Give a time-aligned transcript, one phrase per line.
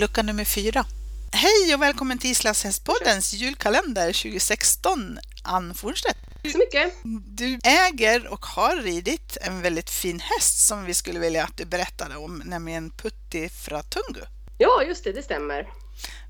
[0.00, 0.84] lucka nummer fyra.
[1.32, 6.18] Hej och välkommen till Islas hästpoddens julkalender 2016, Ann Fornstedt.
[6.42, 6.94] Tack så mycket.
[7.26, 11.64] Du äger och har ridit en väldigt fin häst som vi skulle vilja att du
[11.64, 14.20] berättade om, nämligen Putti Fratungu.
[14.58, 15.68] Ja, just det, det stämmer.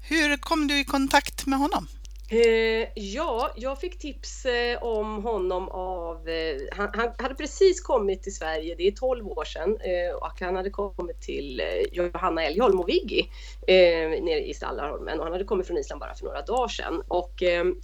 [0.08, 1.88] Hur kom du i kontakt med honom?
[2.32, 6.28] Eh, ja, jag fick tips eh, om honom av...
[6.28, 10.40] Eh, han, han, hade precis kommit till Sverige, det är 12 år sedan, eh, och
[10.40, 13.30] han hade kommit till eh, Johanna Elgholm och Viggi
[13.66, 17.02] eh, nere i Stallarholmen och han hade kommit från Island bara för några dagar sedan.
[17.08, 17.42] Och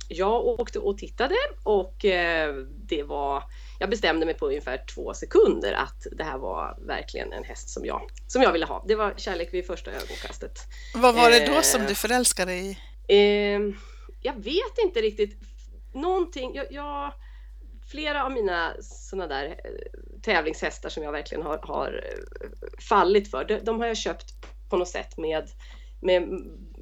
[0.09, 1.95] jag åkte och tittade och
[2.89, 3.43] det var...
[3.79, 7.85] Jag bestämde mig på ungefär två sekunder att det här var verkligen en häst som
[7.85, 8.85] jag, som jag ville ha.
[8.89, 10.59] Det var kärlek vid första ögonkastet.
[10.95, 13.75] Vad var det då som du förälskade dig i?
[14.27, 15.39] Jag vet inte riktigt.
[15.93, 17.13] Någonting, jag, jag
[17.87, 22.49] flera av mina sådana där eh, tävlingshästar som jag verkligen har, har eh,
[22.89, 24.35] fallit för, de, de, har jag köpt
[24.69, 25.49] på något sätt med,
[26.01, 26.29] med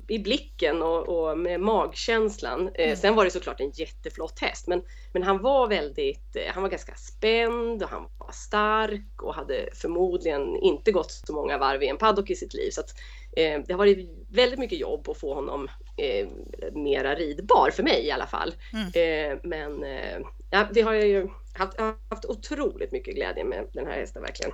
[0.09, 2.71] i blicken och, och med magkänslan.
[2.75, 2.97] Eh, mm.
[2.97, 6.95] sen var det såklart en jätteflott häst, men, men han var väldigt, han var ganska
[6.95, 11.99] spänd och han var stark och hade förmodligen inte gått så många varv i en
[11.99, 12.71] paddock i sitt liv.
[12.71, 12.91] Så att,
[13.37, 16.29] eh, det har varit väldigt mycket jobb att få honom eh,
[16.73, 18.55] mera ridbar, för mig i alla fall.
[18.73, 18.87] Mm.
[18.87, 20.19] Eh, men eh,
[20.51, 24.53] ja, det har jag ju haft, haft otroligt mycket glädje med den här hästen verkligen.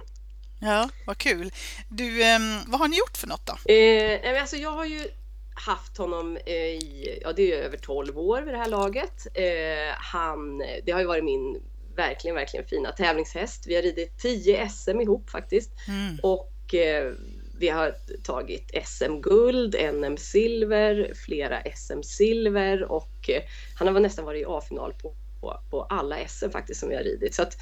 [0.60, 1.52] Ja, vad kul.
[1.88, 3.72] Du, eh, vad har ni gjort för något då?
[3.72, 5.00] Eh, alltså jag har ju
[5.54, 9.26] haft honom i, ja det är över 12 år vid det här laget.
[9.34, 11.62] Eh, han, det har ju varit min
[11.96, 13.66] verkligen, verkligen fina tävlingshäst.
[13.66, 15.70] Vi har ridit 10 SM ihop faktiskt.
[15.88, 16.18] Mm.
[16.22, 17.12] Och eh,
[17.60, 23.42] vi har tagit SM-guld, NM-silver, flera SM-silver och eh,
[23.78, 27.02] han har nästan varit i A-final på, på, på, alla SM faktiskt som vi har
[27.02, 27.34] ridit.
[27.34, 27.56] Så att,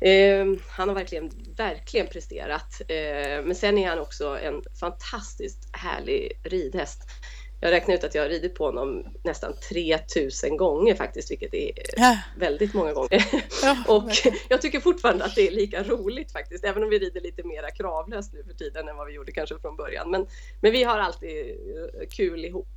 [0.00, 2.80] eh, han har verkligen, verkligen presterat.
[2.88, 7.00] Eh, men sen är han också en fantastiskt härlig ridhäst
[7.60, 11.72] jag räknar ut att jag har ridit på honom nästan 3000 gånger faktiskt, vilket är
[11.96, 12.18] ja.
[12.36, 13.24] väldigt många gånger.
[13.62, 14.10] Ja, och
[14.48, 17.70] jag tycker fortfarande att det är lika roligt faktiskt, även om vi rider lite mera
[17.70, 20.10] kravlöst nu för tiden än vad vi gjorde kanske från början.
[20.10, 20.26] Men,
[20.60, 22.68] men vi har alltid eh, kul ihop.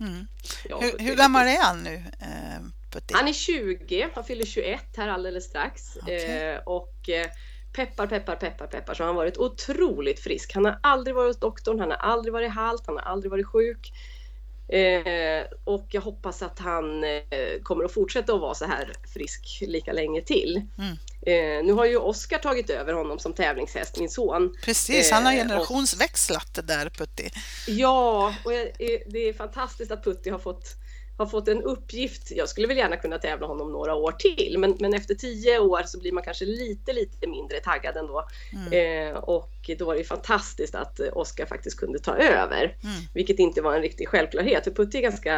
[0.00, 0.26] Mm.
[0.80, 1.94] Hur, hur gammal är han nu?
[2.20, 2.62] Eh,
[3.12, 5.96] han är 20, han fyller 21 här alldeles strax.
[5.96, 6.14] Okay.
[6.14, 7.26] Eh, och eh,
[7.72, 10.54] peppar, peppar, peppar, peppar så har han varit otroligt frisk.
[10.54, 13.46] Han har aldrig varit hos doktorn, han har aldrig varit halt, han har aldrig varit
[13.46, 13.92] sjuk.
[14.68, 19.58] Eh, och jag hoppas att han eh, kommer att fortsätta att vara så här frisk
[19.60, 20.62] lika länge till.
[20.78, 20.96] Mm.
[21.22, 24.56] Eh, nu har ju Oskar tagit över honom som tävlingshäst, min son.
[24.62, 27.30] Precis, han har eh, generationsväxlat det där Putti.
[27.66, 28.50] Ja, och
[29.06, 30.76] det är fantastiskt att Putti har fått
[31.18, 32.30] har fått en uppgift.
[32.30, 35.82] Jag skulle väl gärna kunna tävla honom några år till, men, men efter tio år
[35.86, 38.28] så blir man kanske lite, lite mindre taggad ändå.
[38.52, 39.12] Mm.
[39.12, 42.96] Eh, och då var det fantastiskt att Oskar faktiskt kunde ta över, mm.
[43.14, 44.64] vilket inte var en riktig självklarhet.
[44.64, 45.36] För Putte är ganska,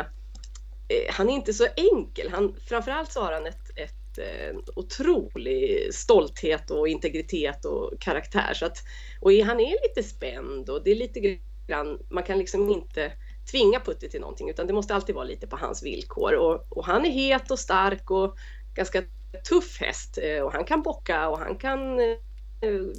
[0.88, 2.28] eh, han är inte så enkel.
[2.30, 8.54] Han, framförallt så har han ett, ett eh, otrolig stolthet och integritet och karaktär.
[8.54, 8.78] Så att,
[9.20, 13.12] och han är lite spänd och det är lite grann, man kan liksom inte
[13.50, 16.34] tvinga Putti till någonting utan det måste alltid vara lite på hans villkor.
[16.34, 18.36] Och, och han är het och stark och
[18.74, 19.02] ganska
[19.48, 22.16] tuff häst eh, och han kan bocka och han kan eh,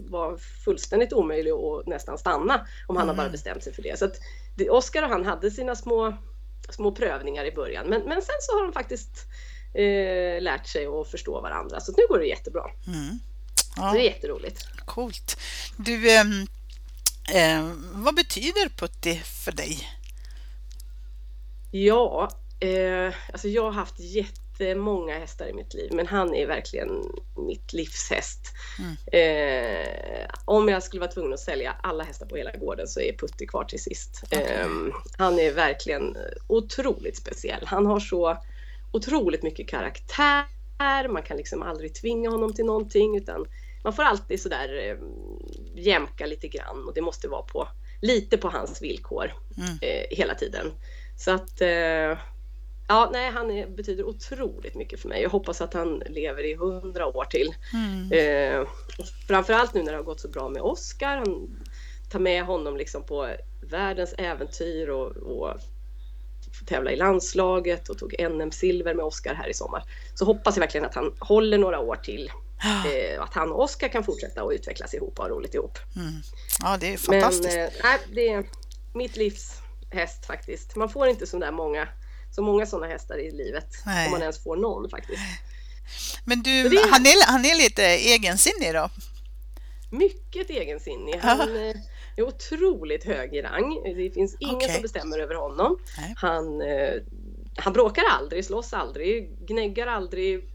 [0.10, 3.08] vara fullständigt omöjlig att nästan stanna om han mm.
[3.08, 3.32] har bara mm.
[3.32, 4.00] bestämt sig för det.
[4.00, 4.18] Så att
[4.70, 6.18] Oskar och han hade sina små,
[6.70, 9.26] små prövningar i början men, men sen så har de faktiskt
[9.74, 12.64] eh, lärt sig att förstå varandra så nu går det jättebra.
[12.88, 13.20] Mm.
[13.76, 13.92] Ja.
[13.94, 14.68] det är jätteroligt.
[14.86, 15.38] Coolt.
[15.78, 16.26] Du, eh,
[17.34, 20.01] eh, vad betyder Putti för dig?
[21.72, 27.04] Ja, eh, alltså jag har haft jättemånga hästar i mitt liv men han är verkligen
[27.48, 28.40] mitt livshäst.
[28.80, 28.96] Mm.
[29.12, 33.18] Eh, om jag skulle vara tvungen att sälja alla hästar på hela gården så är
[33.18, 34.24] Putti kvar till sist.
[34.26, 34.44] Okay.
[34.44, 34.68] Eh,
[35.18, 37.66] han är verkligen otroligt speciell.
[37.66, 38.38] Han har så
[38.92, 41.08] otroligt mycket karaktär.
[41.10, 43.46] Man kan liksom aldrig tvinga honom till någonting utan
[43.84, 44.98] man får alltid sådär eh,
[45.76, 47.68] jämka lite grann och det måste vara på
[48.02, 49.78] lite på hans villkor mm.
[49.82, 50.72] eh, hela tiden.
[51.24, 52.18] Så att eh,
[52.88, 55.22] ja, nej, han är, betyder otroligt mycket för mig.
[55.22, 57.56] Jag hoppas att han lever i hundra år till.
[57.74, 58.12] Mm.
[58.12, 58.68] Eh,
[59.28, 61.18] framförallt nu när det har gått så bra med Oscar.
[61.18, 61.60] Han
[62.12, 63.30] tar med honom liksom på
[63.62, 65.58] världens äventyr och, och
[66.68, 69.84] tävla i landslaget och tog NM-silver med Oscar här i sommar.
[70.16, 72.32] Så hoppas jag verkligen att han håller några år till.
[72.64, 75.78] Eh, att han och Oscar kan fortsätta att utvecklas ihop och ha roligt ihop.
[75.96, 76.22] Mm.
[76.62, 77.58] Ja, det är fantastiskt.
[77.58, 78.46] Men, eh, det är
[78.94, 80.76] mitt livs häst faktiskt.
[80.76, 81.88] Man får inte så där många,
[82.32, 83.68] så många sådana hästar i livet.
[83.86, 84.06] Nej.
[84.06, 85.22] Om man ens får någon faktiskt.
[86.26, 86.92] Men du, är...
[86.92, 88.90] han, är, han är lite egensinnig då?
[89.92, 91.16] Mycket egensinnig.
[91.16, 91.76] Han, eh,
[92.16, 93.84] är otroligt hög i rang.
[93.84, 94.74] Det finns ingen Okej.
[94.74, 95.78] som bestämmer över honom.
[95.98, 96.14] Nej.
[96.18, 96.94] Han, eh,
[97.56, 100.50] han bråkar aldrig, slåss aldrig, gnäggar aldrig,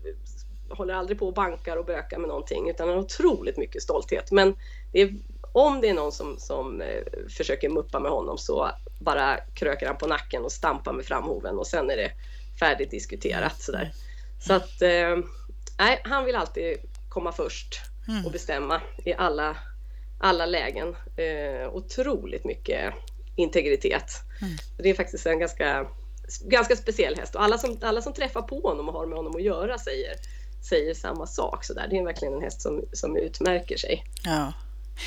[0.68, 4.30] håller aldrig på och bankar och bökar med någonting utan han har otroligt mycket stolthet.
[4.32, 4.56] Men
[4.92, 5.14] det är,
[5.56, 8.70] om det är någon som, som eh, försöker muppa med honom så
[9.00, 12.10] bara kröker han på nacken och stampar med framhoven och sen är det
[12.58, 13.92] färdigt diskuterat sådär.
[14.40, 15.16] Så att eh,
[15.78, 16.76] nej, han vill alltid
[17.08, 17.80] komma först
[18.24, 19.56] och bestämma i alla,
[20.18, 20.96] alla lägen.
[21.16, 22.94] Eh, otroligt mycket
[23.36, 24.12] integritet.
[24.78, 25.86] Det är faktiskt en ganska,
[26.44, 29.36] ganska speciell häst och alla som, alla som träffar på honom och har med honom
[29.36, 30.14] att göra säger,
[30.68, 31.64] säger samma sak.
[31.64, 31.88] Så där.
[31.88, 34.04] Det är verkligen en häst som, som utmärker sig.
[34.24, 34.52] Ja.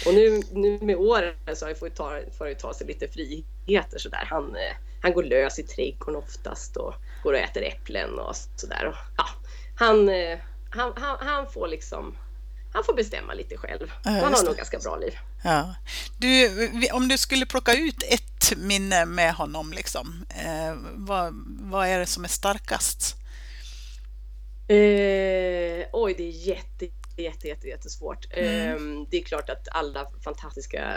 [0.06, 4.00] Och nu, nu med åren så har fått ta, får jag ta sig lite friheter
[4.00, 4.28] sådär.
[4.30, 6.94] Han, eh, han går lös i trädgården oftast och
[7.24, 8.96] går och äter äpplen och sådär.
[9.18, 9.26] Ja,
[9.76, 10.40] han, eh,
[10.70, 12.16] han, han, han får liksom
[12.74, 13.92] han får bestämma lite själv.
[14.04, 15.18] Ja, Han har nog ganska bra liv.
[15.44, 15.76] Ja.
[16.18, 16.50] Du,
[16.92, 22.06] om du skulle plocka ut ett minne med honom, liksom, eh, vad, vad är det
[22.06, 23.16] som är starkast?
[24.68, 26.88] Eh, oj, det är jätte,
[27.22, 28.28] jätte, jätte, jättesvårt.
[28.32, 29.02] Mm.
[29.02, 30.96] Eh, det är klart att alla fantastiska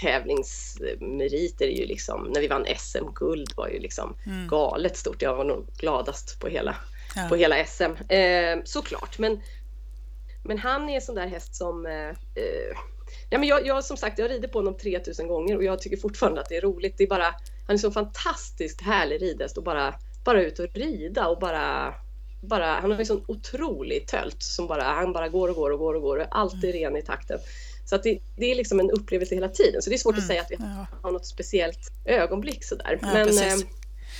[0.00, 4.48] tävlingsmeriter är ju liksom, när vi vann SM-guld var ju liksom Mm.
[4.48, 5.22] galet stort.
[5.22, 6.76] Jag var nog gladast på hela,
[7.16, 7.26] Ja.
[7.28, 8.12] på hela SM.
[8.12, 9.40] Eh, såklart, men,
[10.44, 12.76] men han är en sån där häst som eh, eh,
[13.30, 15.96] Ja, men jag, jag som sagt, jag rider på honom 3000 gånger och jag tycker
[15.96, 16.94] fortfarande att det är roligt.
[16.98, 17.34] Det är bara,
[17.66, 21.94] han är så fantastiskt härlig ridhäst och bara, bara ut och rida och bara,
[22.42, 25.78] bara han har ju sån otrolig tölt som bara, han bara går och går och
[25.78, 27.38] går och går och är alltid ren i takten.
[27.84, 29.82] Så att det, det är liksom en upplevelse hela tiden.
[29.82, 30.86] Så det är svårt att säga att vi Ja.
[31.02, 32.98] har något speciellt ögonblick sådär.
[33.02, 33.54] Ja, men eh,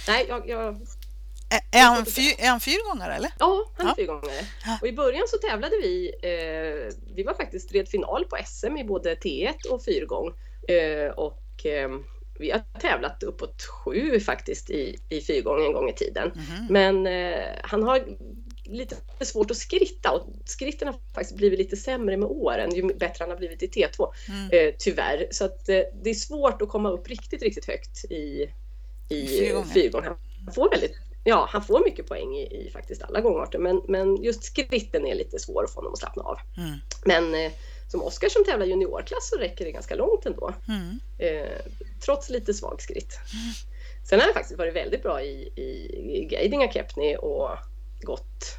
[0.09, 0.69] nej, jag, jag,
[1.51, 3.31] Är, är, han fyr, är han fyrgångare eller?
[3.39, 3.95] Ja, han är Ja.
[3.97, 4.47] fyrgångare.
[4.67, 4.79] Ja.
[4.83, 8.85] Och i början så tävlade vi, eh, vi var faktiskt red final på SM i
[8.85, 10.33] både T1 och fyrgång.
[10.69, 11.91] Eh, och eh,
[12.39, 16.33] vi har tävlat uppåt sju faktiskt i, i fyrgång en gång i tiden.
[16.35, 16.67] Mhm.
[16.71, 18.05] Men eh, han har
[18.65, 23.17] lite svårt att skritta och skritten har faktiskt blivit lite sämre med åren ju bättre
[23.23, 24.13] han har blivit i T2.
[24.29, 24.51] Mm.
[24.53, 25.29] Eh, tyvärr.
[25.31, 28.49] Så att eh, det är svårt att komma upp riktigt, riktigt högt i,
[29.09, 29.27] i
[29.75, 30.05] fyrgång.
[30.05, 30.17] Han
[30.55, 30.93] får väldigt
[31.25, 35.15] Ja, han får mycket poäng i, i faktiskt alla gångarter men, men just skritten är
[35.15, 36.39] lite svår att få honom att slappna av.
[36.57, 36.79] Mm.
[37.05, 37.53] Men eh,
[37.93, 40.55] som Oskar som tävlar juniorklass så räcker det ganska långt ändå.
[40.69, 41.01] Mm.
[41.19, 41.59] Eh,
[42.05, 43.19] trots lite svag skritt.
[44.09, 45.69] Sen har han faktiskt varit väldigt bra i, i,
[46.17, 47.49] i Geidinga Kepni och
[48.03, 48.59] gått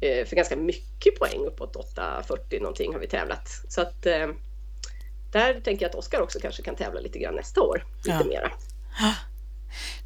[0.00, 3.48] eh, för ganska mycket poäng, uppåt 8.40 någonting har vi tävlat.
[3.68, 4.28] Så att eh,
[5.32, 8.24] där tänker jag att Oskar också kanske kan tävla lite grann nästa år, lite Ja.
[8.24, 8.52] mera.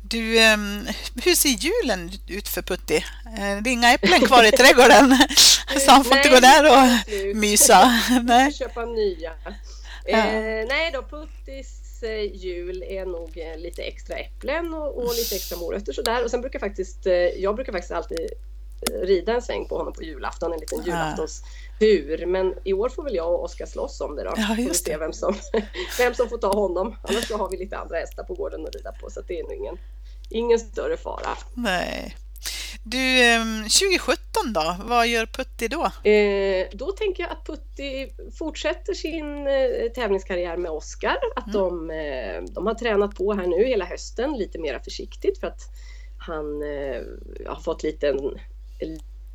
[0.02, 0.86] Du, ehm,
[1.24, 2.96] hur ser julen ut för Putti?
[3.26, 5.18] Eh, Det är inga äpplen kvar i trädgården,
[5.84, 8.00] så han får inte Nej, gå där och mysa.
[8.22, 8.52] Nej.
[8.52, 9.32] Köpa nya.
[10.06, 10.16] Ja.
[10.18, 15.34] Eh, nej då, Puttis eh, jul är nog eh, lite extra äpplen och, och lite
[15.36, 16.24] extra morötter sådär.
[16.24, 17.06] Och sen brukar faktiskt,
[17.36, 18.30] jag brukar faktiskt alltid
[19.02, 20.84] rida en sväng på honom på julafton, en liten Ja.
[20.86, 22.26] julaftonstur.
[22.26, 24.32] Men i år får väl jag och Oskar slåss om det då.
[24.36, 24.96] Ja, just det.
[24.98, 25.34] vem som,
[25.98, 26.96] vem som får ta honom.
[27.02, 29.42] Annars så har vi lite andra hästar på gården att rida på så det är
[29.42, 29.78] nog ingen,
[30.30, 31.36] ingen större fara.
[31.54, 32.16] Nej.
[32.84, 34.76] Du, ehm, 2017 då?
[34.84, 36.10] Vad gör Putti då?
[36.10, 41.16] Eh, då tänker jag att Putti fortsätter sin eh, tävlingskarriär med Oscar.
[41.36, 45.46] Att de, eh, de har tränat på här nu hela hösten lite mer försiktigt för
[45.46, 45.60] att
[46.26, 47.02] han eh,
[47.46, 48.14] har fått lite,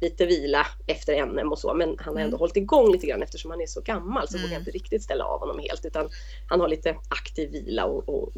[0.04, 1.74] lite vila efter NM och så.
[1.74, 4.52] Men han har ändå hållit igång lite grann eftersom han är så gammal så vågar
[4.52, 6.10] jag inte riktigt ställa av honom helt utan
[6.48, 8.32] han har lite aktiv vila och, och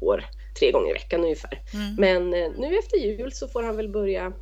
[0.00, 0.24] går
[0.58, 1.62] tre gånger i veckan ungefär.
[1.74, 1.94] Mm.
[1.94, 4.32] Men eh, nu efter jul så får han väl börja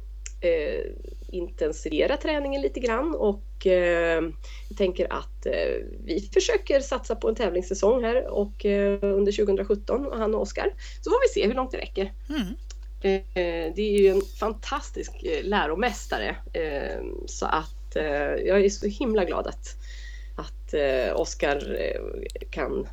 [0.41, 0.85] eh,
[1.29, 4.23] intensivera träningen lite grann och eh,
[4.69, 10.07] jag tänker att eh, vi försöker satsa på en tävlingssäsong här och eh, under 2017
[10.07, 12.13] och han och Oskar så får vi se hur långt det räcker.
[12.29, 12.47] Mm.
[13.03, 17.77] Eh, det är ju en fantastisk eh, läromästare eh, så att
[18.45, 19.77] jag är så himla glad att,
[20.37, 20.75] att
[21.15, 21.79] Oskar
[22.51, 22.89] kan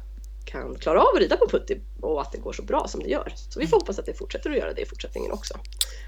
[0.46, 3.10] kan klara av att rida på putti och att det går så bra som det
[3.10, 3.34] gör.
[3.36, 5.54] Så vi får hoppas att det fortsätter att göra det i fortsättningen också.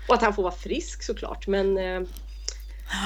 [0.08, 1.76] Och att han får vara frisk såklart men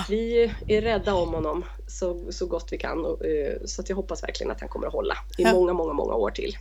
[0.10, 3.22] vi är rädda om honom så, så gott vi kan och,
[3.66, 6.32] så att jag hoppas verkligen att han kommer att hålla i många, många, många år
[6.32, 6.58] till.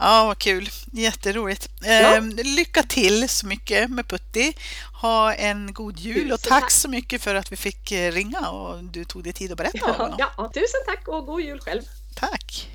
[0.00, 0.70] Ja, vad kul.
[0.92, 1.68] Jätteroligt.
[1.84, 4.52] Ehm, lycka till så mycket med Putti.
[5.00, 6.70] Ha en god jul och Tusen tack tack.
[6.70, 9.84] så mycket för att vi fick eh, ringa och du tog dig tid att berätta
[9.86, 10.16] om honom.
[10.18, 11.82] Ja, tusen tack och god jul själv!
[12.14, 12.68] Tack!